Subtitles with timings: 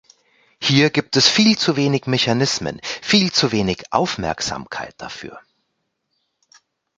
[0.59, 5.39] Hier gibt es viel zu wenige Mechanismen, viel zu wenig Aufmerksamkeit dafür.